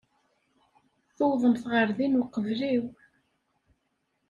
[1.15, 2.85] Tuwḍemt ɣer din uqbel-iw.